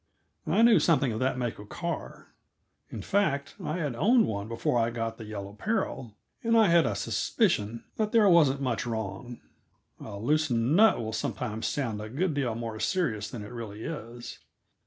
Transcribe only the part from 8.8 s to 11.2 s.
wrong; a loosened nut will